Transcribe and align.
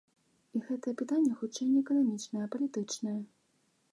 І 0.59 0.61
гэтае 0.69 0.93
пытанне 1.01 1.35
хутчэй 1.41 1.67
не 1.75 1.83
эканамічнае, 1.83 2.43
а 2.45 2.51
палітычнае. 2.55 3.17